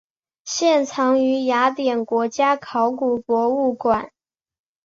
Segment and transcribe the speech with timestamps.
[0.45, 4.11] 现藏于雅典国家考古博物馆。